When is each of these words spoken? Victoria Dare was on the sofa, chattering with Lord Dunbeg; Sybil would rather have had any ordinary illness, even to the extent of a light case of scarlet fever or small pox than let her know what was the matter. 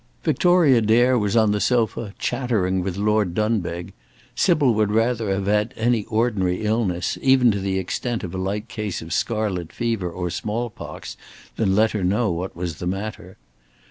Victoria 0.23 0.81
Dare 0.81 1.15
was 1.15 1.35
on 1.37 1.51
the 1.51 1.59
sofa, 1.59 2.15
chattering 2.17 2.81
with 2.81 2.97
Lord 2.97 3.35
Dunbeg; 3.35 3.93
Sybil 4.33 4.73
would 4.73 4.89
rather 4.89 5.29
have 5.29 5.45
had 5.45 5.75
any 5.77 6.05
ordinary 6.05 6.65
illness, 6.65 7.19
even 7.21 7.51
to 7.51 7.59
the 7.59 7.77
extent 7.77 8.23
of 8.23 8.33
a 8.33 8.37
light 8.39 8.67
case 8.67 9.03
of 9.03 9.13
scarlet 9.13 9.71
fever 9.71 10.09
or 10.09 10.31
small 10.31 10.71
pox 10.71 11.17
than 11.55 11.75
let 11.75 11.91
her 11.91 12.03
know 12.03 12.31
what 12.31 12.55
was 12.55 12.77
the 12.79 12.87
matter. 12.87 13.37